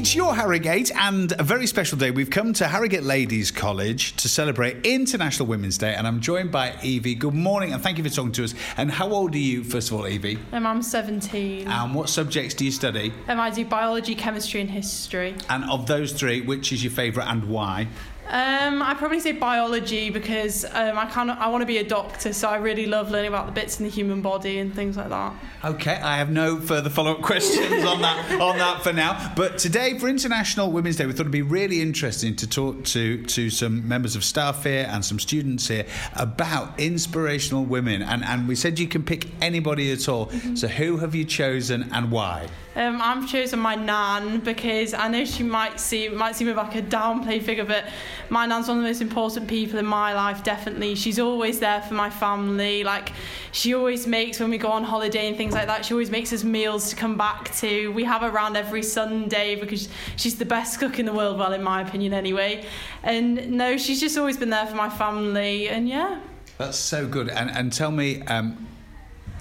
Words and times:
It's 0.00 0.14
your 0.14 0.34
Harrogate 0.34 0.90
and 0.96 1.30
a 1.38 1.42
very 1.42 1.66
special 1.66 1.98
day. 1.98 2.10
We've 2.10 2.30
come 2.30 2.54
to 2.54 2.66
Harrogate 2.66 3.02
Ladies 3.02 3.50
College 3.50 4.16
to 4.16 4.30
celebrate 4.30 4.86
International 4.86 5.46
Women's 5.46 5.76
Day, 5.76 5.94
and 5.94 6.06
I'm 6.06 6.20
joined 6.20 6.50
by 6.50 6.74
Evie. 6.82 7.14
Good 7.14 7.34
morning, 7.34 7.74
and 7.74 7.82
thank 7.82 7.98
you 7.98 8.04
for 8.04 8.08
talking 8.08 8.32
to 8.32 8.44
us. 8.44 8.54
And 8.78 8.90
how 8.90 9.10
old 9.10 9.34
are 9.34 9.38
you, 9.38 9.62
first 9.62 9.90
of 9.90 9.98
all, 9.98 10.08
Evie? 10.08 10.38
Um, 10.52 10.66
I'm 10.66 10.80
17. 10.80 11.68
And 11.68 11.94
what 11.94 12.08
subjects 12.08 12.54
do 12.54 12.64
you 12.64 12.70
study? 12.70 13.12
Um, 13.28 13.38
I 13.38 13.50
do 13.50 13.62
biology, 13.66 14.14
chemistry, 14.14 14.62
and 14.62 14.70
history. 14.70 15.34
And 15.50 15.68
of 15.68 15.86
those 15.86 16.14
three, 16.14 16.40
which 16.40 16.72
is 16.72 16.82
your 16.82 16.92
favourite 16.92 17.30
and 17.30 17.44
why? 17.44 17.88
Um, 18.32 18.80
I 18.80 18.94
probably 18.94 19.18
say 19.18 19.32
biology 19.32 20.08
because 20.08 20.64
um, 20.64 20.96
I 20.96 21.06
kind 21.06 21.32
of 21.32 21.38
I 21.38 21.48
want 21.48 21.62
to 21.62 21.66
be 21.66 21.78
a 21.78 21.84
doctor, 21.84 22.32
so 22.32 22.48
I 22.48 22.58
really 22.58 22.86
love 22.86 23.10
learning 23.10 23.26
about 23.26 23.46
the 23.46 23.52
bits 23.52 23.80
in 23.80 23.84
the 23.84 23.90
human 23.90 24.22
body 24.22 24.58
and 24.58 24.72
things 24.72 24.96
like 24.96 25.08
that. 25.08 25.34
Okay, 25.64 25.96
I 25.96 26.16
have 26.18 26.30
no 26.30 26.60
further 26.60 26.90
follow-up 26.90 27.22
questions 27.22 27.84
on 27.84 28.00
that 28.02 28.40
on 28.40 28.58
that 28.58 28.84
for 28.84 28.92
now. 28.92 29.32
But 29.34 29.58
today, 29.58 29.98
for 29.98 30.08
International 30.08 30.70
Women's 30.70 30.94
Day, 30.94 31.06
we 31.06 31.12
thought 31.12 31.22
it'd 31.22 31.32
be 31.32 31.42
really 31.42 31.82
interesting 31.82 32.36
to 32.36 32.46
talk 32.46 32.84
to 32.84 33.20
to 33.24 33.50
some 33.50 33.88
members 33.88 34.14
of 34.14 34.22
staff 34.22 34.62
here 34.62 34.86
and 34.88 35.04
some 35.04 35.18
students 35.18 35.66
here 35.66 35.86
about 36.14 36.78
inspirational 36.78 37.64
women. 37.64 38.00
And 38.00 38.24
and 38.24 38.46
we 38.46 38.54
said 38.54 38.78
you 38.78 38.86
can 38.86 39.02
pick 39.02 39.26
anybody 39.42 39.90
at 39.90 40.08
all. 40.08 40.26
Mm-hmm. 40.26 40.54
So 40.54 40.68
who 40.68 40.98
have 40.98 41.16
you 41.16 41.24
chosen 41.24 41.90
and 41.92 42.12
why? 42.12 42.46
Um, 42.76 43.00
I've 43.02 43.28
chosen 43.28 43.58
my 43.58 43.74
nan 43.74 44.40
because 44.40 44.94
I 44.94 45.08
know 45.08 45.24
she 45.24 45.42
might 45.42 45.80
seem 45.80 46.16
might 46.16 46.36
seem 46.36 46.54
like 46.54 46.76
a 46.76 46.82
downplay 46.82 47.42
figure, 47.42 47.64
but 47.64 47.84
my 48.28 48.46
nan's 48.46 48.68
one 48.68 48.76
of 48.76 48.84
the 48.84 48.88
most 48.88 49.00
important 49.00 49.48
people 49.48 49.80
in 49.80 49.86
my 49.86 50.14
life. 50.14 50.44
Definitely, 50.44 50.94
she's 50.94 51.18
always 51.18 51.58
there 51.58 51.82
for 51.82 51.94
my 51.94 52.10
family. 52.10 52.84
Like 52.84 53.12
she 53.50 53.74
always 53.74 54.06
makes 54.06 54.38
when 54.38 54.50
we 54.50 54.58
go 54.58 54.68
on 54.68 54.84
holiday 54.84 55.26
and 55.26 55.36
things 55.36 55.52
like 55.52 55.66
that. 55.66 55.84
She 55.84 55.94
always 55.94 56.12
makes 56.12 56.32
us 56.32 56.44
meals 56.44 56.90
to 56.90 56.96
come 56.96 57.18
back 57.18 57.52
to. 57.56 57.88
We 57.88 58.04
have 58.04 58.20
her 58.20 58.28
around 58.28 58.56
every 58.56 58.84
Sunday 58.84 59.56
because 59.56 59.88
she's 60.14 60.36
the 60.36 60.44
best 60.44 60.78
cook 60.78 61.00
in 61.00 61.06
the 61.06 61.12
world. 61.12 61.38
Well, 61.38 61.52
in 61.52 61.64
my 61.64 61.82
opinion, 61.82 62.14
anyway. 62.14 62.64
And 63.02 63.50
no, 63.50 63.78
she's 63.78 63.98
just 63.98 64.16
always 64.16 64.36
been 64.36 64.50
there 64.50 64.66
for 64.66 64.76
my 64.76 64.90
family. 64.90 65.68
And 65.68 65.88
yeah. 65.88 66.20
That's 66.56 66.78
so 66.78 67.08
good. 67.08 67.28
And 67.30 67.50
and 67.50 67.72
tell 67.72 67.90
me. 67.90 68.22
Um, 68.22 68.68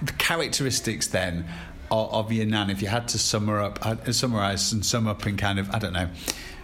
the 0.02 0.14
characteristics 0.14 1.08
then 1.08 1.45
of, 1.91 2.31
your 2.31 2.45
nan, 2.45 2.69
if 2.69 2.81
you 2.81 2.87
had 2.87 3.07
to 3.09 3.19
sum 3.19 3.49
up, 3.49 3.85
uh, 3.85 4.11
summarize 4.11 4.71
and 4.71 4.85
sum 4.85 5.07
up 5.07 5.25
in 5.25 5.37
kind 5.37 5.59
of, 5.59 5.69
I 5.71 5.79
don't 5.79 5.93
know, 5.93 6.09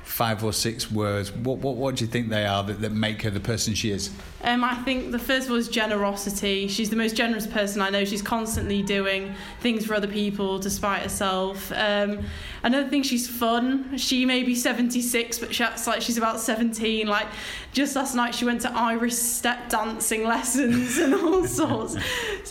five 0.04 0.44
or 0.44 0.54
six 0.54 0.92
words, 0.92 1.32
what, 1.32 1.58
what, 1.60 1.76
what 1.76 1.96
do 1.96 2.06
you 2.06 2.10
think 2.10 2.30
they 2.30 2.46
are 2.46 2.64
that, 2.64 2.82
that 2.82 2.92
make 2.92 3.24
her 3.24 3.30
the 3.30 3.40
person 3.40 3.74
she 3.74 3.92
is? 3.92 4.12
Um, 4.46 4.64
I 4.64 4.76
think 4.76 5.12
the 5.12 5.18
first 5.18 5.50
was 5.50 5.68
generosity. 5.68 6.68
She's 6.68 6.92
the 6.92 6.96
most 6.96 7.16
generous 7.16 7.48
person 7.48 7.82
I 7.82 7.90
know. 7.90 8.06
She's 8.06 8.22
constantly 8.22 8.84
doing 8.84 9.34
things 9.60 9.88
for 9.88 9.96
other 9.96 10.08
people 10.08 10.60
despite 10.60 11.02
herself. 11.02 11.72
Um, 11.72 12.24
another 12.62 12.88
thing, 12.88 13.02
she's 13.02 13.28
fun. 13.28 13.98
She 13.98 14.24
may 14.24 14.44
be 14.44 14.54
76, 14.54 15.40
but 15.40 15.56
she 15.56 15.64
acts 15.64 15.88
like 15.88 16.04
she's 16.04 16.20
about 16.20 16.40
17. 16.40 17.08
Like 17.08 17.26
just 17.74 17.96
last 17.96 18.14
night, 18.14 18.36
she 18.36 18.46
went 18.46 18.62
to 18.62 18.72
Irish 18.72 19.16
step 19.16 19.68
dancing 19.68 20.26
lessons 20.26 21.00
and 21.00 21.16
all 21.24 21.46
sorts. 21.48 21.96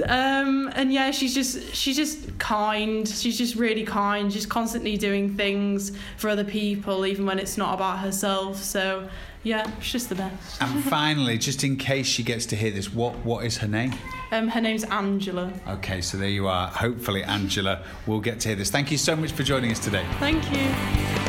Um, 0.09 0.73
and 0.75 0.93
yeah, 0.93 1.13
she's 1.13 1.33
just 1.33 1.75
she's 1.77 1.97
just 1.97 2.39
kind. 2.41 3.09
She's 3.09 3.39
just 3.39 3.55
really 3.55 3.85
kind. 3.85 4.33
She's 4.33 4.47
constantly 4.47 4.97
doing 4.97 5.37
things 5.37 5.93
for 6.17 6.29
other 6.29 6.45
people, 6.45 7.07
even 7.07 7.25
when 7.25 7.39
it's 7.39 7.57
not 7.57 7.75
about 7.75 8.01
herself. 8.01 8.57
So 8.57 9.09
yeah, 9.45 9.71
she's 9.81 9.93
just 9.93 10.09
the 10.09 10.15
best. 10.17 10.61
And 10.61 10.83
finally, 10.85 11.39
just 11.39 11.63
in 11.63 11.77
case 11.77 12.07
she 12.07 12.23
gets 12.23 12.47
to 12.47 12.57
hear 12.57 12.71
this, 12.71 12.93
what 12.93 13.15
what 13.25 13.45
is 13.45 13.59
her 13.59 13.69
name? 13.69 13.95
Um, 14.33 14.49
her 14.49 14.61
name's 14.61 14.85
Angela. 14.85 15.53
Okay, 15.69 16.01
so 16.01 16.19
there 16.19 16.29
you 16.29 16.49
are. 16.49 16.67
Hopefully, 16.69 17.23
Angela 17.23 17.85
will 18.07 18.21
get 18.21 18.41
to 18.41 18.49
hear 18.49 18.57
this. 18.57 18.71
Thank 18.71 18.91
you 18.91 18.99
so 18.99 19.15
much 19.15 19.33
for 19.33 19.45
joining 19.45 19.71
us 19.71 19.79
today. 19.79 20.05
Thank 20.19 20.51
you. 20.51 21.24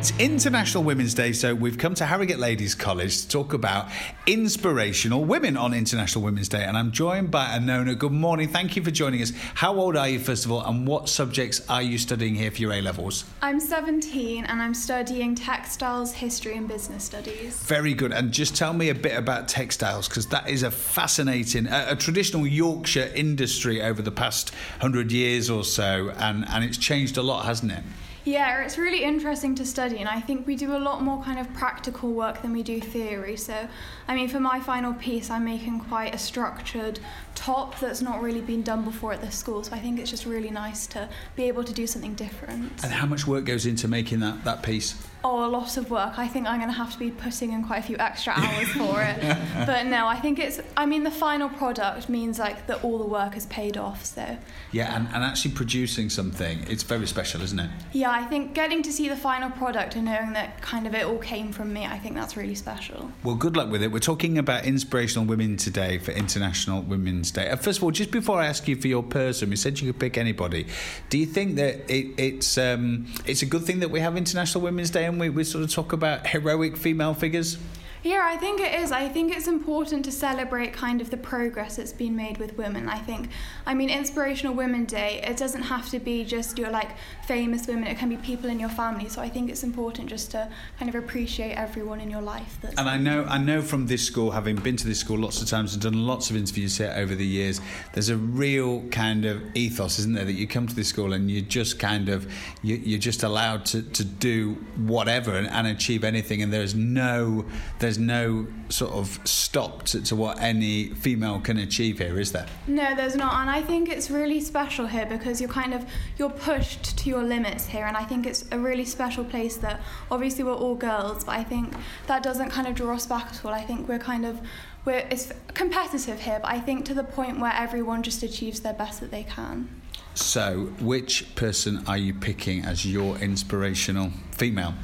It's 0.00 0.18
International 0.18 0.82
Women's 0.82 1.12
Day, 1.12 1.32
so 1.32 1.54
we've 1.54 1.76
come 1.76 1.94
to 1.96 2.06
Harrogate 2.06 2.38
Ladies 2.38 2.74
College 2.74 3.20
to 3.20 3.28
talk 3.28 3.52
about 3.52 3.90
inspirational 4.26 5.26
women 5.26 5.58
on 5.58 5.74
International 5.74 6.24
Women's 6.24 6.48
Day. 6.48 6.64
And 6.64 6.74
I'm 6.74 6.90
joined 6.90 7.30
by 7.30 7.48
Anona. 7.48 7.98
Good 7.98 8.10
morning. 8.10 8.48
Thank 8.48 8.76
you 8.76 8.82
for 8.82 8.90
joining 8.90 9.20
us. 9.20 9.30
How 9.56 9.74
old 9.74 9.98
are 9.98 10.08
you, 10.08 10.18
first 10.18 10.46
of 10.46 10.52
all, 10.52 10.62
and 10.64 10.86
what 10.86 11.10
subjects 11.10 11.60
are 11.68 11.82
you 11.82 11.98
studying 11.98 12.34
here 12.34 12.50
for 12.50 12.62
your 12.62 12.72
A 12.72 12.80
levels? 12.80 13.26
I'm 13.42 13.60
17 13.60 14.46
and 14.46 14.62
I'm 14.62 14.72
studying 14.72 15.34
textiles, 15.34 16.14
history, 16.14 16.56
and 16.56 16.66
business 16.66 17.04
studies. 17.04 17.62
Very 17.64 17.92
good. 17.92 18.14
And 18.14 18.32
just 18.32 18.56
tell 18.56 18.72
me 18.72 18.88
a 18.88 18.94
bit 18.94 19.18
about 19.18 19.48
textiles, 19.48 20.08
because 20.08 20.28
that 20.28 20.48
is 20.48 20.62
a 20.62 20.70
fascinating, 20.70 21.66
a, 21.66 21.88
a 21.90 21.96
traditional 21.96 22.46
Yorkshire 22.46 23.12
industry 23.14 23.82
over 23.82 24.00
the 24.00 24.12
past 24.12 24.54
hundred 24.80 25.12
years 25.12 25.50
or 25.50 25.62
so, 25.62 26.10
and, 26.16 26.48
and 26.48 26.64
it's 26.64 26.78
changed 26.78 27.18
a 27.18 27.22
lot, 27.22 27.44
hasn't 27.44 27.72
it? 27.72 27.82
Yeah, 28.24 28.62
it's 28.62 28.76
really 28.76 29.02
interesting 29.02 29.54
to 29.56 29.64
study, 29.64 29.98
and 29.98 30.08
I 30.08 30.20
think 30.20 30.46
we 30.46 30.54
do 30.54 30.76
a 30.76 30.78
lot 30.78 31.02
more 31.02 31.22
kind 31.22 31.38
of 31.38 31.52
practical 31.54 32.12
work 32.12 32.42
than 32.42 32.52
we 32.52 32.62
do 32.62 32.80
theory. 32.80 33.36
So, 33.36 33.66
I 34.08 34.14
mean, 34.14 34.28
for 34.28 34.40
my 34.40 34.60
final 34.60 34.92
piece, 34.94 35.30
I'm 35.30 35.44
making 35.44 35.80
quite 35.80 36.14
a 36.14 36.18
structured 36.18 37.00
top 37.34 37.78
that's 37.80 38.02
not 38.02 38.20
really 38.20 38.42
been 38.42 38.62
done 38.62 38.84
before 38.84 39.14
at 39.14 39.22
this 39.22 39.36
school. 39.36 39.64
So 39.64 39.74
I 39.74 39.78
think 39.78 39.98
it's 39.98 40.10
just 40.10 40.26
really 40.26 40.50
nice 40.50 40.86
to 40.88 41.08
be 41.34 41.44
able 41.44 41.64
to 41.64 41.72
do 41.72 41.86
something 41.86 42.14
different. 42.14 42.84
And 42.84 42.92
how 42.92 43.06
much 43.06 43.26
work 43.26 43.46
goes 43.46 43.64
into 43.64 43.88
making 43.88 44.20
that, 44.20 44.44
that 44.44 44.62
piece? 44.62 44.94
Oh, 45.22 45.44
a 45.44 45.48
lot 45.48 45.76
of 45.76 45.90
work. 45.90 46.18
I 46.18 46.26
think 46.26 46.46
I'm 46.46 46.58
going 46.58 46.70
to 46.70 46.76
have 46.76 46.92
to 46.92 46.98
be 46.98 47.10
putting 47.10 47.52
in 47.52 47.64
quite 47.64 47.78
a 47.78 47.82
few 47.82 47.96
extra 47.98 48.32
hours 48.34 48.68
for 48.72 49.02
it. 49.02 49.20
But 49.66 49.86
no, 49.86 50.06
I 50.06 50.16
think 50.16 50.38
it's, 50.38 50.60
I 50.76 50.86
mean, 50.86 51.02
the 51.02 51.10
final 51.10 51.48
product 51.48 52.08
means 52.08 52.38
like 52.38 52.66
that 52.68 52.82
all 52.82 52.98
the 52.98 53.06
work 53.06 53.36
is 53.36 53.44
paid 53.46 53.76
off. 53.76 54.04
So. 54.04 54.38
Yeah, 54.72 54.96
and, 54.96 55.08
and 55.12 55.22
actually 55.22 55.52
producing 55.52 56.08
something, 56.08 56.64
it's 56.68 56.82
very 56.84 57.06
special, 57.06 57.42
isn't 57.42 57.58
it? 57.58 57.70
Yeah, 57.92 58.10
I 58.10 58.24
think 58.24 58.54
getting 58.54 58.82
to 58.82 58.92
see 58.92 59.08
the 59.08 59.16
final 59.16 59.50
product 59.50 59.94
and 59.94 60.06
knowing 60.06 60.32
that 60.32 60.62
kind 60.62 60.86
of 60.86 60.94
it 60.94 61.04
all 61.04 61.18
came 61.18 61.52
from 61.52 61.72
me, 61.72 61.84
I 61.84 61.98
think 61.98 62.14
that's 62.14 62.36
really 62.36 62.54
special. 62.54 63.10
Well, 63.22 63.34
good 63.34 63.56
luck 63.56 63.70
with 63.70 63.82
it. 63.82 63.92
We're 63.92 63.98
talking 63.98 64.38
about 64.38 64.64
inspirational 64.64 65.26
women 65.26 65.58
today 65.58 65.98
for 65.98 66.12
International 66.12 66.80
Women's 66.80 67.30
Day. 67.30 67.50
Uh, 67.50 67.56
first 67.56 67.78
of 67.78 67.84
all, 67.84 67.90
just 67.90 68.10
before 68.10 68.40
I 68.40 68.46
ask 68.46 68.66
you 68.66 68.76
for 68.76 68.88
your 68.88 69.02
person, 69.02 69.50
we 69.50 69.56
said 69.56 69.80
you 69.80 69.92
could 69.92 70.00
pick 70.00 70.16
anybody. 70.16 70.66
Do 71.10 71.18
you 71.18 71.26
think 71.26 71.56
that 71.56 71.90
it, 71.90 72.14
it's 72.16 72.56
um, 72.56 73.06
it's 73.26 73.42
a 73.42 73.46
good 73.46 73.64
thing 73.64 73.80
that 73.80 73.90
we 73.90 74.00
have 74.00 74.16
International 74.16 74.62
Women's 74.62 74.90
Day 74.90 75.09
and 75.10 75.20
we, 75.20 75.28
we 75.28 75.44
sort 75.44 75.64
of 75.64 75.70
talk 75.70 75.92
about 75.92 76.26
heroic 76.26 76.76
female 76.76 77.14
figures? 77.14 77.58
Yeah, 78.02 78.22
I 78.22 78.38
think 78.38 78.60
it 78.60 78.74
is. 78.80 78.92
I 78.92 79.08
think 79.08 79.36
it's 79.36 79.46
important 79.46 80.06
to 80.06 80.12
celebrate 80.12 80.72
kind 80.72 81.02
of 81.02 81.10
the 81.10 81.18
progress 81.18 81.76
that's 81.76 81.92
been 81.92 82.16
made 82.16 82.38
with 82.38 82.56
women. 82.56 82.88
I 82.88 82.98
think, 82.98 83.28
I 83.66 83.74
mean, 83.74 83.90
Inspirational 83.90 84.54
Women 84.54 84.86
Day, 84.86 85.20
it 85.22 85.36
doesn't 85.36 85.62
have 85.62 85.90
to 85.90 85.98
be 85.98 86.24
just 86.24 86.58
your 86.58 86.70
like 86.70 86.90
famous 87.26 87.66
women, 87.66 87.86
it 87.86 87.98
can 87.98 88.08
be 88.08 88.16
people 88.16 88.48
in 88.48 88.58
your 88.58 88.70
family. 88.70 89.08
So 89.08 89.20
I 89.20 89.28
think 89.28 89.50
it's 89.50 89.62
important 89.62 90.08
just 90.08 90.30
to 90.30 90.50
kind 90.78 90.88
of 90.88 90.94
appreciate 90.94 91.52
everyone 91.52 92.00
in 92.00 92.10
your 92.10 92.22
life. 92.22 92.58
That's 92.62 92.78
and 92.78 92.88
I 92.88 92.96
know, 92.96 93.24
I 93.24 93.36
know 93.36 93.60
from 93.60 93.86
this 93.86 94.02
school, 94.04 94.30
having 94.30 94.56
been 94.56 94.76
to 94.76 94.86
this 94.86 94.98
school 94.98 95.18
lots 95.18 95.42
of 95.42 95.48
times 95.48 95.74
and 95.74 95.82
done 95.82 96.06
lots 96.06 96.30
of 96.30 96.36
interviews 96.36 96.78
here 96.78 96.94
over 96.96 97.14
the 97.14 97.26
years, 97.26 97.60
there's 97.92 98.08
a 98.08 98.16
real 98.16 98.82
kind 98.88 99.26
of 99.26 99.42
ethos, 99.54 99.98
isn't 99.98 100.14
there, 100.14 100.24
that 100.24 100.32
you 100.32 100.46
come 100.46 100.66
to 100.66 100.74
this 100.74 100.88
school 100.88 101.12
and 101.12 101.30
you're 101.30 101.42
just 101.42 101.78
kind 101.78 102.08
of, 102.08 102.32
you, 102.62 102.76
you're 102.76 102.98
just 102.98 103.22
allowed 103.22 103.66
to, 103.66 103.82
to 103.82 104.04
do 104.04 104.54
whatever 104.76 105.36
and, 105.36 105.48
and 105.48 105.66
achieve 105.66 106.02
anything, 106.02 106.40
and 106.40 106.50
there's 106.50 106.74
no, 106.74 107.44
there's 107.78 107.89
there's 107.90 107.98
no 107.98 108.46
sort 108.68 108.92
of 108.92 109.18
stop 109.24 109.82
to, 109.82 110.00
to, 110.00 110.14
what 110.14 110.40
any 110.40 110.90
female 110.90 111.40
can 111.40 111.58
achieve 111.58 111.98
here, 111.98 112.20
is 112.20 112.30
there? 112.30 112.46
No, 112.68 112.94
there's 112.94 113.16
not, 113.16 113.34
and 113.40 113.50
I 113.50 113.62
think 113.62 113.88
it's 113.88 114.12
really 114.12 114.40
special 114.40 114.86
here 114.86 115.06
because 115.06 115.40
you're 115.40 115.50
kind 115.50 115.74
of 115.74 115.84
you're 116.16 116.30
pushed 116.30 116.96
to 116.98 117.08
your 117.08 117.24
limits 117.24 117.66
here, 117.66 117.86
and 117.86 117.96
I 117.96 118.04
think 118.04 118.28
it's 118.28 118.44
a 118.52 118.58
really 118.60 118.84
special 118.84 119.24
place 119.24 119.56
that 119.56 119.80
obviously 120.08 120.44
we're 120.44 120.54
all 120.54 120.76
girls, 120.76 121.24
but 121.24 121.34
I 121.34 121.42
think 121.42 121.74
that 122.06 122.22
doesn't 122.22 122.50
kind 122.50 122.68
of 122.68 122.76
draw 122.76 122.94
us 122.94 123.08
back 123.08 123.26
at 123.26 123.44
all. 123.44 123.52
I 123.52 123.64
think 123.64 123.88
we're 123.88 123.98
kind 123.98 124.24
of 124.24 124.40
we're 124.84 125.04
it's 125.10 125.32
competitive 125.54 126.20
here, 126.20 126.38
but 126.40 126.48
I 126.48 126.60
think 126.60 126.84
to 126.84 126.94
the 126.94 127.02
point 127.02 127.40
where 127.40 127.52
everyone 127.52 128.04
just 128.04 128.22
achieves 128.22 128.60
their 128.60 128.74
best 128.74 129.00
that 129.00 129.10
they 129.10 129.24
can. 129.24 129.68
So, 130.14 130.72
which 130.80 131.34
person 131.34 131.82
are 131.88 131.98
you 131.98 132.14
picking 132.14 132.64
as 132.64 132.86
your 132.86 133.18
inspirational 133.18 134.12
female? 134.30 134.74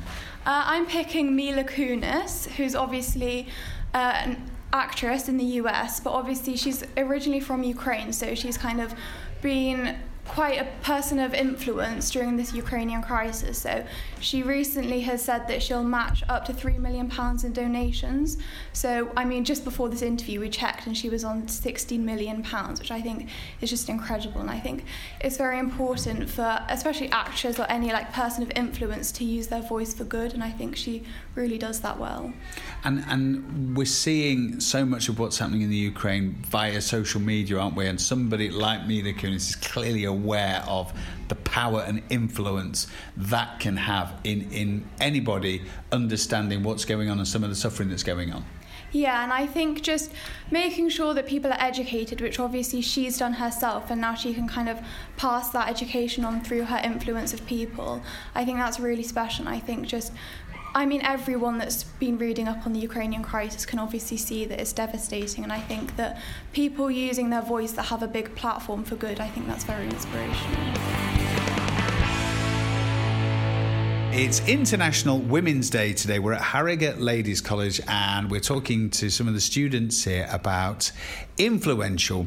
Uh, 0.47 0.63
I'm 0.65 0.87
picking 0.87 1.35
Mila 1.35 1.65
Kunis, 1.65 2.47
who's 2.51 2.77
obviously 2.77 3.49
uh, 3.93 4.23
an 4.25 4.49
actress 4.73 5.29
in 5.29 5.39
the 5.39 5.45
US, 5.61 5.99
but 5.99 6.11
obviously 6.11 6.57
she's 6.57 6.85
originally 6.97 7.41
from 7.41 7.65
Ukraine, 7.65 8.13
so 8.13 8.37
she's 8.37 8.57
kind 8.57 8.81
of 8.81 8.95
been 9.43 9.99
quite 10.29 10.61
a 10.61 10.67
person 10.83 11.19
of 11.19 11.35
influence 11.35 12.11
during 12.11 12.37
this 12.37 12.53
Ukrainian 12.53 13.03
crisis. 13.03 13.59
So 13.59 13.85
she 14.21 14.43
recently 14.43 15.01
has 15.03 15.23
said 15.23 15.47
that 15.49 15.63
she'll 15.63 15.85
match 15.85 16.23
up 16.29 16.45
to 16.47 16.53
three 16.53 16.79
million 16.79 17.09
pounds 17.09 17.45
in 17.45 17.53
donations. 17.53 18.37
So 18.73 19.13
I 19.17 19.25
mean, 19.25 19.45
just 19.45 19.65
before 19.65 19.89
this 19.89 20.03
interview, 20.03 20.41
we 20.41 20.49
checked 20.49 20.87
and 20.87 20.97
she 20.97 21.09
was 21.09 21.25
on 21.25 21.49
16 21.49 22.05
million 22.05 22.43
pounds, 22.43 22.81
which 22.81 22.91
I 22.91 23.01
think 23.01 23.29
is 23.61 23.71
just 23.71 23.89
incredible. 23.89 24.41
And 24.41 24.51
I 24.51 24.59
think 24.59 24.85
it's 25.21 25.37
very 25.37 25.59
important 25.59 26.29
for, 26.29 26.61
especially 26.69 27.09
actors 27.11 27.59
or 27.59 27.67
any 27.71 27.93
like 27.93 28.13
person 28.13 28.43
of 28.43 28.51
influence, 28.57 29.13
to 29.13 29.25
use 29.25 29.47
their 29.47 29.63
voice 29.63 29.95
for 29.95 30.05
good. 30.05 30.35
And 30.35 30.43
I 30.43 30.51
think 30.51 30.77
she 30.77 31.05
really 31.35 31.59
does 31.59 31.81
that 31.81 31.99
well. 31.99 32.33
And 32.85 33.05
and 33.09 33.77
we're 33.77 33.87
seeing 33.87 34.61
so 34.61 34.85
much 34.85 35.09
of 35.09 35.19
what's 35.19 35.39
happening 35.39 35.63
in 35.63 35.71
the 35.71 35.77
Ukraine 35.77 36.37
via 36.49 36.81
social 36.81 37.21
media, 37.21 37.59
aren't 37.59 37.77
we? 37.77 37.87
And 37.87 38.01
somebody 38.01 38.51
like 38.51 38.87
Mila 38.87 39.13
Kunis 39.13 39.51
is 39.51 39.57
clearly 39.57 40.05
a 40.05 40.13
aware 40.17 40.63
of 40.67 40.93
the 41.29 41.35
power 41.35 41.81
and 41.87 42.03
influence 42.11 42.87
that 43.17 43.61
can 43.61 43.77
have 43.77 44.15
in, 44.25 44.51
in 44.51 44.85
anybody 45.01 45.63
understanding 45.93 46.63
what's 46.63 46.85
going 46.85 47.09
on 47.11 47.19
and 47.19 47.29
some 47.29 47.43
of 47.43 47.51
the 47.51 47.57
suffering 47.57 47.89
that's 47.89 48.03
going 48.03 48.33
on. 48.33 48.45
Yeah, 48.93 49.23
and 49.23 49.33
I 49.33 49.47
think 49.47 49.83
just 49.83 50.11
making 50.51 50.89
sure 50.91 51.13
that 51.15 51.27
people 51.27 51.53
are 51.53 51.61
educated, 51.61 52.21
which 52.21 52.39
obviously 52.39 52.81
she's 52.81 53.19
done 53.19 53.35
herself, 53.35 53.91
and 53.91 54.01
now 54.01 54.15
she 54.15 54.33
can 54.33 54.49
kind 54.49 54.69
of 54.69 54.79
pass 55.17 55.51
that 55.51 55.69
education 55.69 56.25
on 56.25 56.41
through 56.43 56.65
her 56.65 56.81
influence 56.83 57.35
of 57.35 57.45
people. 57.47 58.03
I 58.35 58.45
think 58.45 58.59
that's 58.59 58.81
really 58.81 59.03
special. 59.03 59.47
And 59.47 59.55
I 59.55 59.59
think 59.59 59.87
just 59.87 60.13
I 60.77 60.85
mean, 60.85 61.01
everyone 61.01 61.57
that's 61.57 61.85
been 61.85 62.19
reading 62.19 62.49
up 62.49 62.67
on 62.67 62.75
the 62.75 62.81
Ukrainian 62.81 63.23
crisis 63.23 63.65
can 63.65 63.79
obviously 63.79 64.19
see 64.19 64.45
that 64.45 64.61
it's 64.61 64.75
devastating, 64.75 65.43
and 65.43 65.51
I 65.51 65.59
think 65.59 65.97
that 65.97 66.21
people 66.53 66.91
using 66.91 67.31
their 67.31 67.41
voice 67.41 67.73
that 67.73 67.85
have 67.85 68.03
a 68.03 68.07
big 68.07 68.35
platform 68.35 68.85
for 68.85 68.95
good, 68.95 69.19
I 69.19 69.27
think 69.29 69.47
that's 69.47 69.65
very 69.65 69.87
inspirational. 69.87 70.61
It's 74.13 74.47
International 74.47 75.19
Women's 75.19 75.71
Day 75.71 75.95
today. 75.95 76.19
We're 76.19 76.35
at 76.35 76.43
Harrogate 76.43 77.01
Ladies 77.01 77.41
College 77.41 77.81
and 77.89 78.31
we're 78.31 78.41
talking 78.41 78.91
to 78.91 79.09
some 79.09 79.29
of 79.29 79.35
the 79.35 79.41
students 79.41 80.05
here 80.05 80.29
about 80.31 80.93
influential 81.39 82.27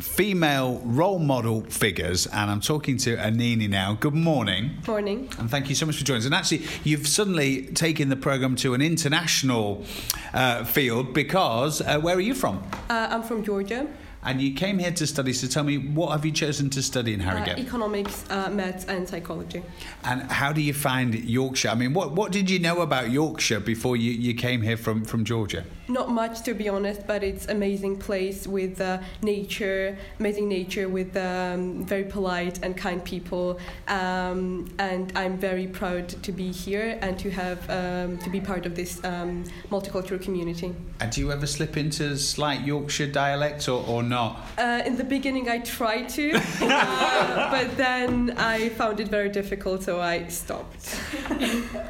female 0.00 0.80
role 0.84 1.18
model 1.18 1.62
figures, 1.62 2.26
and 2.26 2.50
I'm 2.50 2.60
talking 2.60 2.96
to 2.98 3.16
Anini 3.16 3.68
now. 3.68 3.94
Good 3.94 4.14
morning. 4.14 4.78
Morning. 4.86 5.28
And 5.38 5.50
thank 5.50 5.68
you 5.68 5.74
so 5.74 5.86
much 5.86 5.98
for 5.98 6.04
joining 6.04 6.20
us. 6.20 6.26
And 6.26 6.34
actually, 6.34 6.62
you've 6.84 7.08
suddenly 7.08 7.66
taken 7.66 8.08
the 8.08 8.16
programme 8.16 8.54
to 8.56 8.74
an 8.74 8.82
international 8.82 9.84
uh, 10.32 10.64
field 10.64 11.14
because 11.14 11.80
uh, 11.80 11.98
where 11.98 12.16
are 12.16 12.20
you 12.20 12.34
from? 12.34 12.62
Uh, 12.88 13.08
I'm 13.10 13.22
from 13.22 13.42
Georgia. 13.42 13.88
And 14.24 14.42
you 14.42 14.52
came 14.52 14.78
here 14.80 14.90
to 14.90 15.06
study, 15.06 15.32
so 15.32 15.46
tell 15.46 15.62
me, 15.62 15.78
what 15.78 16.10
have 16.10 16.24
you 16.24 16.32
chosen 16.32 16.70
to 16.70 16.82
study 16.82 17.14
in 17.14 17.20
Harrogate? 17.20 17.56
Uh, 17.56 17.62
economics, 17.62 18.24
uh, 18.30 18.50
maths, 18.50 18.84
and 18.86 19.08
psychology. 19.08 19.62
And 20.02 20.22
how 20.22 20.52
do 20.52 20.60
you 20.60 20.74
find 20.74 21.14
Yorkshire? 21.14 21.68
I 21.68 21.76
mean, 21.76 21.94
what, 21.94 22.12
what 22.12 22.32
did 22.32 22.50
you 22.50 22.58
know 22.58 22.80
about 22.80 23.10
Yorkshire 23.10 23.60
before 23.60 23.96
you, 23.96 24.10
you 24.10 24.34
came 24.34 24.60
here 24.62 24.76
from, 24.76 25.04
from 25.04 25.24
Georgia? 25.24 25.64
Not 25.88 26.10
much, 26.10 26.42
to 26.42 26.52
be 26.52 26.68
honest, 26.68 27.06
but 27.06 27.24
it's 27.24 27.48
amazing 27.48 27.98
place 27.98 28.46
with 28.46 28.78
uh, 28.78 28.98
nature, 29.22 29.96
amazing 30.20 30.46
nature 30.46 30.86
with 30.86 31.16
um, 31.16 31.84
very 31.86 32.04
polite 32.04 32.62
and 32.62 32.76
kind 32.76 33.02
people. 33.02 33.58
Um, 33.88 34.70
and 34.78 35.10
I'm 35.16 35.38
very 35.38 35.66
proud 35.66 36.08
to 36.08 36.30
be 36.30 36.52
here 36.52 36.98
and 37.00 37.18
to 37.20 37.30
have 37.30 37.58
um, 37.70 38.18
to 38.18 38.28
be 38.28 38.38
part 38.38 38.66
of 38.66 38.76
this 38.76 39.02
um, 39.02 39.44
multicultural 39.70 40.20
community. 40.20 40.74
And 41.00 41.10
do 41.10 41.22
you 41.22 41.32
ever 41.32 41.46
slip 41.46 41.78
into 41.78 42.18
slight 42.18 42.66
Yorkshire 42.66 43.06
dialect 43.06 43.66
or, 43.68 43.82
or 43.86 44.02
not? 44.02 44.40
Uh, 44.58 44.82
in 44.84 44.96
the 44.96 45.04
beginning, 45.04 45.48
I 45.48 45.60
tried 45.60 46.08
to, 46.10 46.32
uh, 46.60 47.50
but 47.50 47.76
then 47.78 48.34
I 48.36 48.68
found 48.70 49.00
it 49.00 49.08
very 49.08 49.30
difficult, 49.30 49.84
so 49.84 50.00
I 50.00 50.26
stopped. 50.26 51.00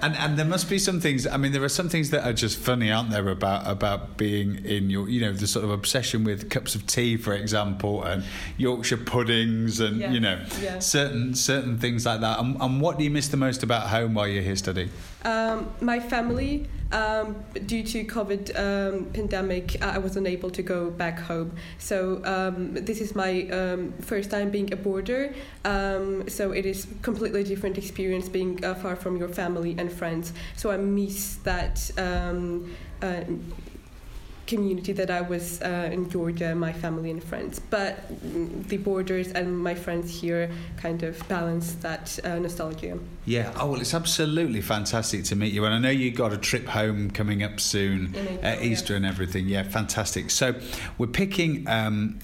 and 0.03 0.15
and 0.17 0.39
there 0.39 0.47
must 0.47 0.69
be 0.69 0.79
some 0.79 1.01
things. 1.01 1.27
I 1.27 1.37
mean, 1.37 1.53
there 1.53 1.65
are 1.65 1.69
some 1.81 1.89
things 1.89 2.11
that 2.11 2.25
are 2.25 2.33
just 2.33 2.59
funny, 2.59 2.93
aren't 2.93 3.11
there? 3.11 3.29
About 3.29 3.67
about 3.67 3.88
being 3.97 4.65
in 4.65 4.91
your, 4.91 5.09
you 5.09 5.21
know, 5.21 5.33
the 5.33 5.47
sort 5.47 5.65
of 5.65 5.71
obsession 5.71 6.25
with 6.25 6.51
cups 6.51 6.75
of 6.75 6.87
tea, 6.87 7.17
for 7.17 7.33
example, 7.33 8.03
and 8.03 8.23
Yorkshire 8.59 8.99
puddings, 8.99 9.81
and 9.81 9.99
Yeah. 9.99 10.13
you 10.13 10.21
know, 10.21 10.39
Yeah. 10.63 10.79
certain 10.81 11.35
certain 11.35 11.79
things 11.79 12.05
like 12.05 12.21
that. 12.21 12.39
And, 12.41 12.57
and 12.61 12.81
what 12.81 12.99
do 12.99 13.05
you 13.05 13.11
miss 13.11 13.29
the 13.29 13.37
most 13.37 13.63
about 13.63 13.89
home 13.89 14.15
while 14.15 14.29
you're 14.29 14.43
here 14.43 14.57
studying? 14.57 14.91
Um, 15.25 15.67
my 15.81 15.99
family, 16.01 16.69
um, 16.93 17.37
due 17.67 17.83
to 17.83 18.05
COVID 18.05 18.43
um, 18.57 19.07
pandemic, 19.13 19.77
I 19.83 19.97
I 19.97 19.99
was 19.99 20.17
unable 20.17 20.51
to 20.51 20.63
go 20.63 20.91
back 20.91 21.19
home. 21.19 21.51
So 21.79 21.97
um, 22.25 22.75
this 22.75 23.01
is 23.01 23.15
my 23.15 23.33
um, 23.59 23.93
first 24.01 24.31
time 24.31 24.51
being 24.51 24.73
a 24.73 24.77
boarder. 24.77 25.35
Um, 25.65 26.29
so 26.29 26.53
it 26.53 26.65
is 26.67 26.87
completely 27.03 27.43
different 27.45 27.77
experience 27.79 28.29
being 28.29 28.65
uh, 28.65 28.75
far 28.83 28.95
from 28.97 29.17
your 29.17 29.29
family 29.29 29.75
and 29.79 29.91
friends. 29.93 30.33
So 30.57 30.71
I 30.71 30.77
miss 30.77 31.37
that. 31.45 31.91
Um, 31.99 32.75
uh, 33.03 33.23
community 34.49 34.93
that 34.95 35.11
I 35.11 35.21
was 35.21 35.63
uh, 35.63 35.91
in 35.93 36.11
Georgia, 36.11 36.55
my 36.55 36.73
family 36.73 37.11
and 37.13 37.23
friends. 37.23 37.61
But 37.61 38.03
the 38.69 38.79
boarders 38.79 39.29
and 39.33 39.57
my 39.57 39.75
friends 39.75 40.21
here 40.21 40.51
kind 40.77 41.03
of 41.05 41.23
balance 41.29 41.75
that 41.75 42.19
uh, 42.25 42.39
nostalgia. 42.41 42.99
Yeah. 43.27 43.53
Oh 43.57 43.71
well, 43.71 43.81
it's 43.81 43.95
absolutely 43.95 44.63
fantastic 44.63 45.23
to 45.25 45.37
meet 45.37 45.53
you, 45.53 45.65
and 45.65 45.75
I 45.75 45.79
know 45.79 45.91
you 45.91 46.11
got 46.11 46.33
a 46.33 46.39
trip 46.39 46.67
home 46.67 47.11
coming 47.11 47.43
up 47.45 47.61
soon, 47.61 48.15
April, 48.17 48.65
Easter 48.65 48.97
and 48.97 49.07
everything. 49.07 49.47
Yeah, 49.47 49.63
fantastic. 49.63 50.31
So 50.31 50.55
we're 50.99 51.07
picking. 51.07 51.69
Um, 51.69 52.19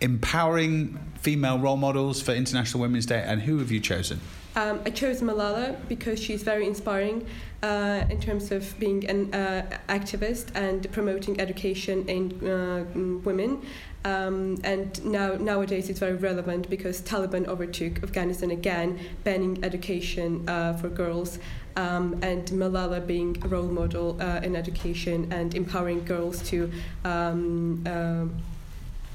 Empowering 0.00 0.98
female 1.20 1.60
role 1.60 1.76
models 1.76 2.20
for 2.20 2.32
International 2.32 2.80
Women's 2.80 3.06
Day, 3.06 3.22
and 3.24 3.40
who 3.40 3.58
have 3.58 3.70
you 3.70 3.78
chosen? 3.78 4.18
Um, 4.54 4.80
I 4.84 4.90
chose 4.90 5.22
Malala 5.22 5.76
because 5.88 6.22
she's 6.22 6.42
very 6.42 6.66
inspiring 6.66 7.26
uh, 7.62 8.04
in 8.10 8.20
terms 8.20 8.52
of 8.52 8.78
being 8.78 9.08
an 9.08 9.32
uh, 9.32 9.78
activist 9.88 10.54
and 10.54 10.90
promoting 10.92 11.40
education 11.40 12.06
in 12.08 12.48
uh, 12.48 12.84
women. 13.24 13.62
Um, 14.04 14.60
and 14.64 15.02
now 15.04 15.34
nowadays 15.34 15.88
it's 15.88 16.00
very 16.00 16.14
relevant 16.16 16.68
because 16.68 17.00
Taliban 17.00 17.46
overtook 17.46 18.02
Afghanistan 18.02 18.50
again, 18.50 18.98
banning 19.24 19.64
education 19.64 20.46
uh, 20.48 20.74
for 20.74 20.88
girls. 20.88 21.38
Um, 21.76 22.18
and 22.22 22.44
Malala 22.48 23.06
being 23.06 23.38
a 23.42 23.48
role 23.48 23.68
model 23.68 24.20
uh, 24.20 24.40
in 24.42 24.54
education 24.54 25.32
and 25.32 25.54
empowering 25.54 26.04
girls 26.04 26.42
to 26.50 26.70
um, 27.04 27.82
um 27.86 28.42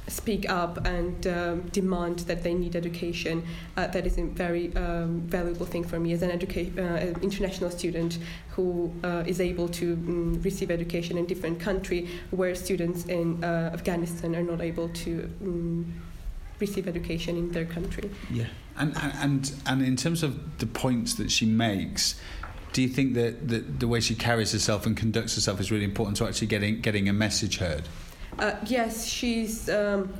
speak 0.08 0.50
up 0.50 0.86
and 0.86 1.28
um, 1.28 1.62
demand 1.70 2.20
that 2.20 2.44
they 2.44 2.54
need 2.54 2.76
education. 2.76 3.44
Uh, 3.76 3.88
that 3.88 4.06
is 4.06 4.18
a 4.18 4.24
very 4.24 4.76
um, 4.76 5.22
valuable 5.22 5.66
thing 5.66 5.84
for 5.84 6.00
me 6.00 6.14
as 6.14 6.22
an 6.22 6.32
educa- 6.38 6.78
uh, 6.78 7.20
international 7.20 7.70
student 7.70 8.18
who 8.50 8.92
uh, 9.04 9.24
is 9.28 9.40
able 9.42 9.68
to 9.68 9.96
mm, 9.98 10.44
receive 10.44 10.72
education 10.72 11.18
in 11.18 11.26
different 11.26 11.60
country 11.60 12.08
where 12.32 12.56
students 12.56 13.06
in 13.06 13.44
uh, 13.44 13.72
Afghanistan 13.74 14.36
are 14.36 14.44
not 14.44 14.62
able 14.62 14.90
to 14.90 15.30
mm, 15.44 15.86
receive 16.60 16.88
education 16.88 17.38
in 17.38 17.52
their 17.52 17.66
country. 17.66 18.10
Yeah, 18.32 18.48
and 18.78 18.96
and 18.98 19.14
and, 19.16 19.54
and 19.66 19.82
in 19.82 19.96
terms 19.96 20.24
of 20.24 20.60
the 20.60 20.66
points 20.66 21.16
that 21.16 21.32
she 21.32 21.46
makes. 21.46 22.20
Do 22.74 22.82
you 22.84 22.90
think 22.90 23.16
that, 23.16 23.48
that 23.48 23.80
the 23.80 23.88
way 23.88 24.02
she 24.02 24.14
carries 24.14 24.52
herself 24.52 24.86
and 24.86 24.96
conducts 24.96 25.34
herself 25.34 25.60
is 25.60 25.72
really 25.72 25.86
important 25.86 26.18
to 26.18 26.28
actually 26.28 26.48
getting 26.48 26.82
getting 26.82 27.10
a 27.10 27.14
message 27.14 27.58
heard? 27.58 27.88
Uh, 28.40 28.56
yes, 28.66 29.06
she's 29.06 29.70
um, 29.70 30.14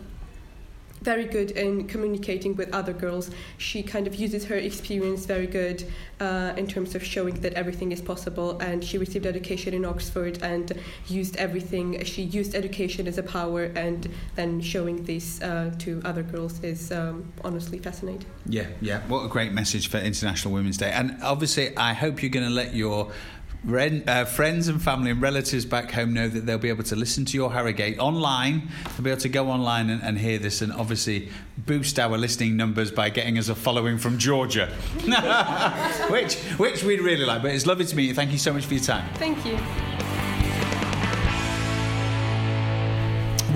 very 1.02 1.26
good 1.26 1.52
in 1.52 1.88
communicating 1.88 2.56
with 2.56 2.74
other 2.74 2.94
girls. 2.94 3.30
She 3.58 3.84
kind 3.84 4.08
of 4.08 4.16
uses 4.16 4.46
her 4.46 4.56
experience 4.56 5.26
very 5.26 5.48
good 5.48 5.86
uh, 6.20 6.54
in 6.58 6.68
terms 6.68 6.96
of 6.96 7.04
showing 7.04 7.36
that 7.42 7.54
everything 7.54 7.92
is 7.92 8.02
possible. 8.02 8.60
And 8.60 8.84
she 8.84 8.98
received 8.98 9.26
education 9.26 9.74
in 9.74 9.86
Oxford 9.86 10.42
and 10.42 10.74
used 11.08 11.38
everything. 11.38 12.04
She 12.04 12.24
used 12.24 12.56
education 12.56 13.08
as 13.08 13.18
a 13.18 13.24
power, 13.24 13.66
and 13.76 14.10
then 14.36 14.60
showing 14.62 15.04
this 15.04 15.42
uh, 15.42 15.72
to 15.80 16.02
other 16.04 16.24
girls 16.24 16.64
is 16.64 16.92
um, 16.92 17.32
honestly 17.44 17.78
fascinating. 17.78 18.26
Yeah, 18.48 18.68
yeah. 18.82 19.02
What 19.08 19.24
a 19.24 19.30
great 19.30 19.52
message 19.52 19.90
for 19.90 19.98
International 19.98 20.54
Women's 20.54 20.78
Day. 20.78 20.92
And 20.92 21.22
obviously, 21.22 21.78
I 21.78 21.94
hope 21.94 22.22
you're 22.22 22.32
going 22.32 22.48
to 22.48 22.54
let 22.54 22.74
your 22.74 23.12
uh, 23.68 24.26
friends 24.26 24.68
and 24.68 24.82
family 24.82 25.12
and 25.12 25.22
relatives 25.22 25.66
back 25.66 25.92
home 25.92 26.14
know 26.14 26.28
that 26.28 26.46
they'll 26.46 26.58
be 26.58 26.70
able 26.70 26.84
to 26.86 26.96
listen 26.96 27.26
to 27.26 27.38
your 27.38 27.52
Harrogate 27.52 28.00
online. 28.00 28.70
They'll 28.96 29.04
be 29.04 29.10
able 29.12 29.22
to 29.22 29.30
go 29.30 29.50
online 29.50 29.90
and, 29.90 30.02
and 30.02 30.18
hear 30.18 30.40
this 30.40 30.62
and 30.62 30.72
obviously 30.72 31.30
boost 31.58 32.00
our 32.00 32.18
listening 32.18 32.56
numbers 32.56 32.92
by 32.92 33.10
getting 33.10 33.38
us 33.38 33.50
a 33.50 33.56
following 33.56 33.98
from 33.98 34.18
Georgia, 34.18 34.68
which, 36.10 36.36
which 36.58 36.84
we'd 36.84 37.02
really 37.02 37.26
like. 37.26 37.42
But 37.42 37.52
it's 37.52 37.66
lovely 37.66 37.86
to 37.86 37.96
meet 37.96 38.08
you. 38.08 38.14
Thank 38.14 38.32
you 38.32 38.38
so 38.38 38.54
much 38.54 38.66
for 38.66 38.74
your 38.74 38.84
time. 38.84 39.06
Thank 39.16 39.46
you. 39.46 39.58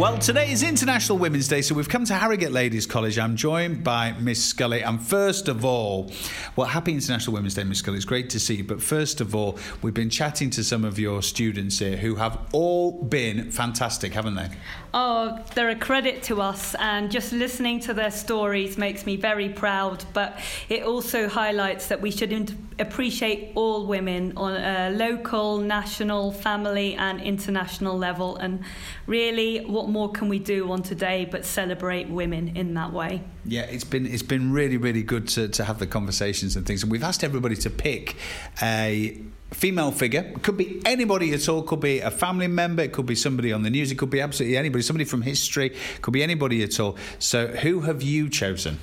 Well, 0.01 0.17
today 0.17 0.51
is 0.51 0.63
International 0.63 1.15
Women's 1.19 1.47
Day, 1.47 1.61
so 1.61 1.75
we've 1.75 1.87
come 1.87 2.05
to 2.05 2.15
Harrogate 2.15 2.51
Ladies 2.51 2.87
College. 2.87 3.19
I'm 3.19 3.35
joined 3.35 3.83
by 3.83 4.13
Miss 4.13 4.43
Scully. 4.43 4.81
And 4.81 4.99
first 4.99 5.47
of 5.47 5.63
all, 5.63 6.11
well, 6.55 6.65
happy 6.65 6.91
International 6.91 7.35
Women's 7.35 7.53
Day, 7.53 7.63
Miss 7.63 7.77
Scully. 7.77 7.97
It's 7.97 8.05
great 8.05 8.27
to 8.31 8.39
see 8.39 8.55
you. 8.55 8.63
But 8.63 8.81
first 8.81 9.21
of 9.21 9.35
all, 9.35 9.59
we've 9.83 9.93
been 9.93 10.09
chatting 10.09 10.49
to 10.51 10.63
some 10.63 10.85
of 10.85 10.97
your 10.97 11.21
students 11.21 11.77
here 11.77 11.97
who 11.97 12.15
have 12.15 12.39
all 12.51 13.03
been 13.03 13.51
fantastic, 13.51 14.13
haven't 14.13 14.33
they? 14.33 14.49
Oh, 14.95 15.39
they're 15.53 15.69
a 15.69 15.75
credit 15.75 16.23
to 16.23 16.41
us, 16.41 16.75
and 16.79 17.11
just 17.11 17.31
listening 17.31 17.79
to 17.81 17.93
their 17.93 18.11
stories 18.11 18.79
makes 18.79 19.05
me 19.05 19.17
very 19.17 19.49
proud. 19.49 20.03
But 20.13 20.39
it 20.67 20.81
also 20.81 21.29
highlights 21.29 21.87
that 21.89 22.01
we 22.01 22.09
should 22.09 22.57
appreciate 22.79 23.51
all 23.53 23.85
women 23.85 24.33
on 24.35 24.53
a 24.53 24.89
local, 24.89 25.59
national, 25.59 26.31
family, 26.31 26.95
and 26.95 27.21
international 27.21 27.95
level. 27.95 28.35
And 28.37 28.63
really, 29.05 29.59
what 29.59 29.90
more 29.91 30.11
can 30.11 30.29
we 30.29 30.39
do 30.39 30.71
on 30.71 30.81
today 30.81 31.27
but 31.29 31.45
celebrate 31.45 32.09
women 32.09 32.55
in 32.55 32.73
that 32.75 32.91
way? 32.91 33.23
Yeah, 33.45 33.63
it's 33.63 33.83
been 33.83 34.05
it's 34.05 34.23
been 34.23 34.51
really 34.51 34.77
really 34.77 35.03
good 35.03 35.27
to, 35.29 35.47
to 35.49 35.63
have 35.63 35.79
the 35.79 35.87
conversations 35.87 36.55
and 36.55 36.65
things. 36.65 36.83
And 36.83 36.91
we've 36.91 37.03
asked 37.03 37.23
everybody 37.23 37.55
to 37.57 37.69
pick 37.69 38.15
a 38.61 39.21
female 39.51 39.91
figure. 39.91 40.21
It 40.21 40.43
could 40.43 40.57
be 40.57 40.81
anybody 40.85 41.33
at 41.33 41.47
all. 41.49 41.61
Could 41.63 41.81
be 41.81 41.99
a 41.99 42.11
family 42.11 42.47
member. 42.47 42.83
It 42.83 42.93
could 42.93 43.05
be 43.05 43.15
somebody 43.15 43.51
on 43.51 43.63
the 43.63 43.69
news. 43.69 43.91
It 43.91 43.95
could 43.95 44.09
be 44.09 44.21
absolutely 44.21 44.57
anybody. 44.57 44.81
Somebody 44.81 45.05
from 45.05 45.21
history. 45.21 45.67
It 45.67 46.01
Could 46.01 46.13
be 46.13 46.23
anybody 46.23 46.63
at 46.63 46.79
all. 46.79 46.97
So, 47.19 47.47
who 47.47 47.81
have 47.81 48.01
you 48.01 48.29
chosen? 48.29 48.79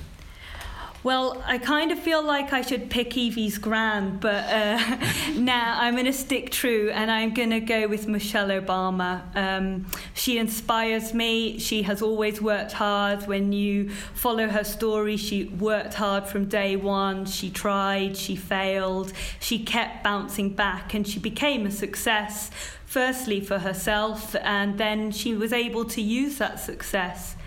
Well, 1.01 1.41
I 1.45 1.59
kind 1.59 1.93
of 1.93 1.99
feel 1.99 2.21
like 2.21 2.51
I 2.51 2.59
should 2.59 2.89
pick 2.89 3.15
Evie's 3.15 3.57
grand, 3.57 4.19
but 4.19 4.43
uh, 4.43 4.97
now 5.37 5.77
I'm 5.79 5.93
going 5.93 6.05
to 6.05 6.13
stick 6.13 6.51
true 6.51 6.89
and 6.89 7.09
I'm 7.09 7.33
going 7.33 7.51
to 7.51 7.61
go 7.61 7.87
with 7.87 8.09
Michelle 8.09 8.49
Obama. 8.49 9.23
Um, 9.33 9.85
she 10.13 10.37
inspires 10.37 11.13
me. 11.13 11.57
She 11.57 11.83
has 11.83 12.01
always 12.01 12.41
worked 12.41 12.73
hard. 12.73 13.27
When 13.27 13.53
you 13.53 13.91
follow 14.13 14.49
her 14.49 14.65
story, 14.65 15.15
she 15.15 15.45
worked 15.45 15.93
hard 15.93 16.27
from 16.27 16.45
day 16.45 16.75
one. 16.75 17.25
She 17.25 17.49
tried, 17.49 18.17
she 18.17 18.35
failed, 18.35 19.13
she 19.39 19.63
kept 19.63 20.03
bouncing 20.03 20.49
back, 20.49 20.93
and 20.93 21.07
she 21.07 21.19
became 21.19 21.65
a 21.65 21.71
success, 21.71 22.51
firstly 22.85 23.39
for 23.39 23.59
herself, 23.59 24.35
and 24.41 24.77
then 24.77 25.11
she 25.11 25.33
was 25.33 25.53
able 25.53 25.85
to 25.85 26.01
use 26.01 26.39
that 26.39 26.59
success 26.59 27.37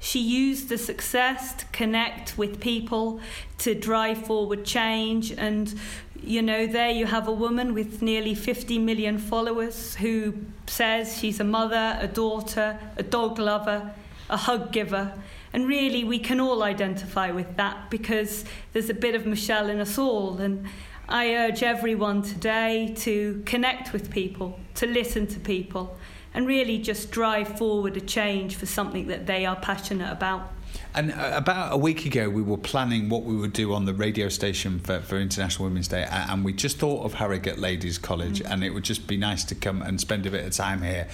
she 0.00 0.20
used 0.20 0.68
the 0.68 0.78
success 0.78 1.54
to 1.54 1.64
connect 1.66 2.38
with 2.38 2.60
people, 2.60 3.20
to 3.58 3.74
drive 3.74 4.26
forward 4.26 4.64
change. 4.64 5.32
And, 5.32 5.74
you 6.22 6.40
know, 6.40 6.66
there 6.66 6.90
you 6.90 7.06
have 7.06 7.26
a 7.26 7.32
woman 7.32 7.74
with 7.74 8.00
nearly 8.00 8.34
50 8.34 8.78
million 8.78 9.18
followers 9.18 9.96
who 9.96 10.34
says 10.66 11.18
she's 11.18 11.40
a 11.40 11.44
mother, 11.44 11.98
a 12.00 12.06
daughter, 12.06 12.78
a 12.96 13.02
dog 13.02 13.38
lover, 13.38 13.92
a 14.30 14.36
hug 14.36 14.72
giver. 14.72 15.12
And 15.52 15.66
really, 15.66 16.04
we 16.04 16.18
can 16.18 16.38
all 16.40 16.62
identify 16.62 17.30
with 17.30 17.56
that 17.56 17.90
because 17.90 18.44
there's 18.72 18.90
a 18.90 18.94
bit 18.94 19.14
of 19.14 19.26
Michelle 19.26 19.68
in 19.68 19.80
us 19.80 19.98
all. 19.98 20.38
And 20.38 20.66
I 21.08 21.34
urge 21.34 21.62
everyone 21.62 22.22
today 22.22 22.94
to 22.98 23.42
connect 23.46 23.92
with 23.92 24.10
people, 24.10 24.60
to 24.76 24.86
listen 24.86 25.26
to 25.28 25.40
people 25.40 25.98
and 26.34 26.46
really 26.46 26.78
just 26.78 27.10
drive 27.10 27.58
forward 27.58 27.96
a 27.96 28.00
change 28.00 28.56
for 28.56 28.66
something 28.66 29.06
that 29.08 29.26
they 29.26 29.46
are 29.46 29.56
passionate 29.56 30.10
about. 30.10 30.52
And 30.94 31.12
uh, 31.12 31.32
about 31.34 31.72
a 31.72 31.76
week 31.76 32.06
ago, 32.06 32.28
we 32.28 32.42
were 32.42 32.56
planning 32.56 33.08
what 33.08 33.22
we 33.22 33.36
would 33.36 33.52
do 33.52 33.72
on 33.74 33.84
the 33.84 33.94
radio 33.94 34.28
station 34.28 34.78
for, 34.80 35.00
for 35.00 35.16
International 35.16 35.68
Women's 35.68 35.88
Day, 35.88 36.06
and 36.10 36.44
we 36.44 36.52
just 36.52 36.78
thought 36.78 37.04
of 37.04 37.14
Harrogate 37.14 37.58
Ladies 37.58 37.98
College, 37.98 38.40
mm. 38.40 38.50
and 38.50 38.64
it 38.64 38.70
would 38.70 38.84
just 38.84 39.06
be 39.06 39.16
nice 39.16 39.44
to 39.44 39.54
come 39.54 39.82
and 39.82 40.00
spend 40.00 40.26
a 40.26 40.30
bit 40.30 40.44
of 40.44 40.52
time 40.52 40.82
here 40.82 41.08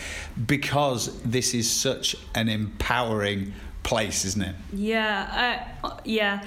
because 0.47 1.21
this 1.23 1.55
is 1.55 1.71
such 1.71 2.17
an 2.35 2.49
empowering 2.49 3.53
place, 3.85 4.25
isn't 4.25 4.43
it? 4.43 4.57
Yeah, 4.73 5.69
yeah. 6.05 6.45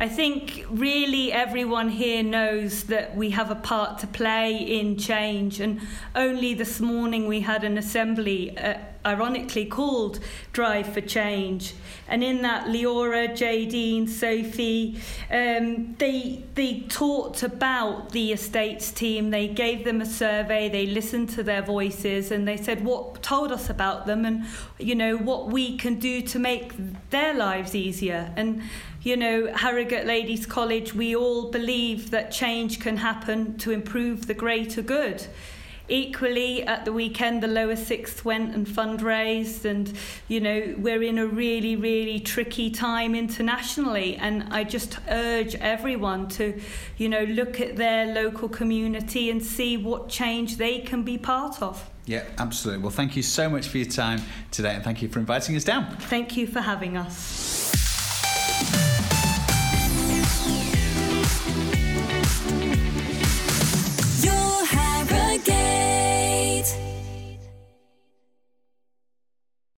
I 0.00 0.08
think 0.08 0.64
really 0.70 1.32
everyone 1.32 1.88
here 1.88 2.22
knows 2.22 2.84
that 2.84 3.16
we 3.16 3.30
have 3.30 3.50
a 3.50 3.56
part 3.56 3.98
to 3.98 4.06
play 4.06 4.56
in 4.56 4.96
change, 4.96 5.58
and 5.58 5.80
only 6.14 6.54
this 6.54 6.80
morning 6.80 7.26
we 7.26 7.40
had 7.40 7.64
an 7.64 7.76
assembly, 7.78 8.56
uh, 8.56 8.78
ironically 9.08 9.64
called 9.64 10.20
Drive 10.52 10.92
for 10.92 11.00
Change, 11.00 11.74
and 12.06 12.22
in 12.22 12.42
that 12.42 12.66
Leora, 12.66 13.30
Jadine, 13.30 14.08
Sophie, 14.08 15.00
um, 15.30 15.96
they 15.98 16.44
they 16.54 16.80
talked 16.88 17.42
about 17.42 18.12
the 18.12 18.32
estates 18.32 18.92
team. 18.92 19.30
They 19.30 19.48
gave 19.48 19.84
them 19.84 20.00
a 20.00 20.06
survey. 20.06 20.68
They 20.68 20.86
listened 20.86 21.30
to 21.30 21.42
their 21.42 21.62
voices, 21.62 22.30
and 22.30 22.46
they 22.46 22.56
said 22.56 22.84
what 22.84 23.22
told 23.22 23.50
us 23.50 23.70
about 23.70 24.06
them, 24.06 24.24
and 24.24 24.44
you 24.78 24.94
know 24.94 25.16
what 25.16 25.48
we 25.48 25.76
can 25.76 25.98
do 25.98 26.22
to 26.22 26.38
make 26.38 26.72
their 27.10 27.34
lives 27.34 27.74
easier 27.74 28.32
and 28.36 28.62
you 29.02 29.16
know, 29.16 29.52
Harrogate 29.54 30.06
Ladies 30.06 30.44
College, 30.44 30.92
we 30.92 31.14
all 31.14 31.50
believe 31.50 32.10
that 32.10 32.32
change 32.32 32.80
can 32.80 32.96
happen 32.96 33.56
to 33.58 33.70
improve 33.70 34.26
the 34.26 34.34
greater 34.34 34.82
good. 34.82 35.26
Equally, 35.88 36.62
at 36.64 36.84
the 36.84 36.92
weekend, 36.92 37.42
the 37.42 37.48
lower 37.48 37.76
sixth 37.76 38.24
went 38.24 38.54
and 38.54 38.66
fundraised, 38.66 39.64
and 39.64 39.92
you 40.28 40.40
know, 40.40 40.74
we're 40.76 41.02
in 41.02 41.18
a 41.18 41.26
really, 41.26 41.76
really 41.76 42.20
tricky 42.20 42.70
time 42.70 43.14
internationally. 43.14 44.16
And 44.16 44.44
I 44.50 44.64
just 44.64 44.98
urge 45.08 45.54
everyone 45.54 46.28
to, 46.30 46.60
you 46.98 47.08
know, 47.08 47.24
look 47.24 47.60
at 47.60 47.76
their 47.76 48.12
local 48.12 48.48
community 48.48 49.30
and 49.30 49.42
see 49.42 49.78
what 49.78 50.10
change 50.10 50.58
they 50.58 50.80
can 50.80 51.04
be 51.04 51.16
part 51.16 51.62
of. 51.62 51.88
Yeah, 52.04 52.24
absolutely. 52.38 52.82
Well, 52.82 52.90
thank 52.90 53.16
you 53.16 53.22
so 53.22 53.48
much 53.48 53.68
for 53.68 53.78
your 53.78 53.88
time 53.88 54.20
today, 54.50 54.74
and 54.74 54.84
thank 54.84 55.02
you 55.02 55.08
for 55.08 55.18
inviting 55.18 55.56
us 55.56 55.64
down. 55.64 55.96
Thank 55.96 56.36
you 56.36 56.46
for 56.46 56.60
having 56.60 56.96
us. 56.96 57.68